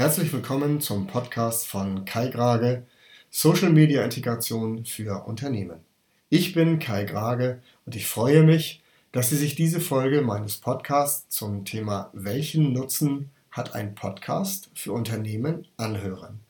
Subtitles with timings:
[0.00, 2.86] Herzlich willkommen zum Podcast von Kai Grage,
[3.28, 5.80] Social Media Integration für Unternehmen.
[6.30, 8.82] Ich bin Kai Grage und ich freue mich,
[9.12, 14.92] dass Sie sich diese Folge meines Podcasts zum Thema Welchen Nutzen hat ein Podcast für
[14.92, 16.40] Unternehmen anhören.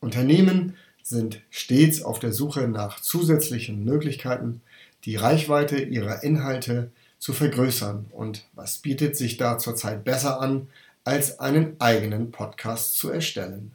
[0.00, 4.62] Unternehmen sind stets auf der Suche nach zusätzlichen Möglichkeiten,
[5.04, 8.06] die Reichweite ihrer Inhalte zu vergrößern.
[8.10, 10.68] Und was bietet sich da zurzeit besser an,
[11.06, 13.70] als einen eigenen Podcast zu erstellen?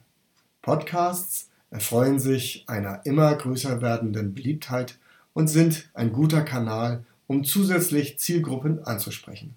[0.60, 4.98] Podcasts erfreuen sich einer immer größer werdenden Beliebtheit
[5.32, 9.54] und sind ein guter Kanal, um zusätzlich Zielgruppen anzusprechen.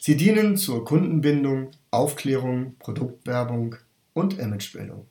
[0.00, 3.76] Sie dienen zur Kundenbindung, Aufklärung, Produktwerbung
[4.12, 5.06] und Imagebildung.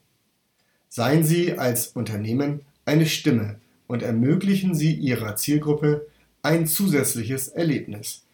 [0.90, 6.05] Seien Sie als Unternehmen eine Stimme und ermöglichen Sie Ihrer Zielgruppe
[6.44, 8.24] ein zusätzliches Erlebnis,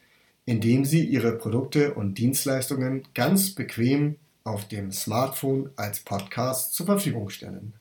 [0.46, 7.30] indem Sie Ihre Produkte und Dienstleistungen ganz bequem auf dem Smartphone als Podcast zur Verfügung
[7.30, 7.74] stellen.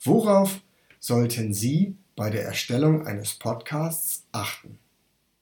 [0.00, 0.60] Worauf
[1.00, 4.78] sollten Sie bei der Erstellung eines Podcasts achten.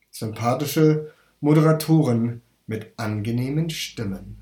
[0.09, 4.37] Sympathische Moderatoren mit angenehmen Stimmen.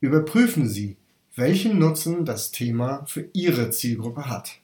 [0.00, 0.96] Überprüfen Sie,
[1.34, 4.60] welchen Nutzen das Thema für Ihre Zielgruppe hat.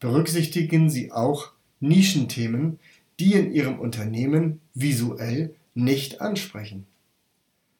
[0.00, 2.78] Berücksichtigen Sie auch Nischenthemen,
[3.20, 6.86] die in Ihrem Unternehmen visuell nicht ansprechen.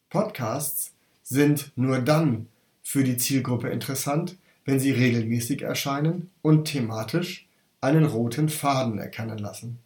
[0.09, 2.47] Podcasts sind nur dann
[2.81, 7.45] für die Zielgruppe interessant, wenn sie regelmäßig erscheinen und thematisch
[7.81, 9.79] einen roten Faden erkennen lassen.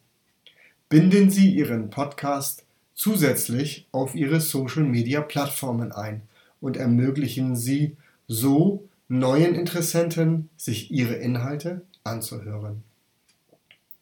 [0.88, 6.22] Binden Sie Ihren Podcast zusätzlich auf Ihre Social-Media-Plattformen ein
[6.60, 7.96] und ermöglichen Sie
[8.28, 12.84] so neuen Interessenten, sich Ihre Inhalte anzuhören.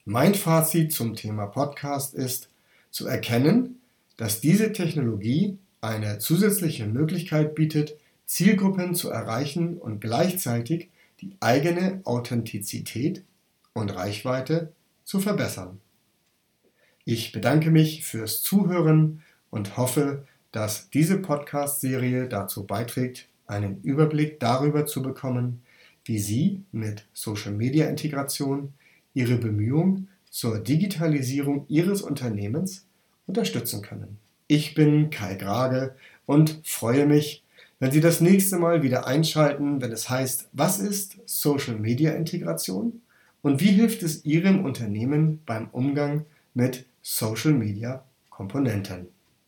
[0.04, 2.50] Mein Fazit zum Thema Podcast ist,
[2.90, 3.78] zu erkennen,
[4.22, 13.24] dass diese Technologie eine zusätzliche Möglichkeit bietet, Zielgruppen zu erreichen und gleichzeitig die eigene Authentizität
[13.72, 14.70] und Reichweite
[15.02, 15.80] zu verbessern.
[17.04, 24.86] Ich bedanke mich fürs Zuhören und hoffe, dass diese Podcast-Serie dazu beiträgt, einen Überblick darüber
[24.86, 25.62] zu bekommen,
[26.04, 28.72] wie Sie mit Social-Media-Integration
[29.14, 32.86] Ihre Bemühungen zur Digitalisierung Ihres Unternehmens
[33.26, 34.18] unterstützen können.
[34.46, 35.94] Ich bin Kai Grage
[36.26, 37.42] und freue mich,
[37.78, 43.02] wenn Sie das nächste Mal wieder einschalten, wenn es heißt, was ist Social-Media-Integration?
[43.42, 46.24] Und wie hilft es Ihrem Unternehmen beim Umgang
[46.54, 49.08] mit Social-Media-Komponenten?